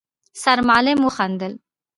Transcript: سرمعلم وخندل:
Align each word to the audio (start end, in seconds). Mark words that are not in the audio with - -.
سرمعلم 0.41 0.99
وخندل: 1.05 1.53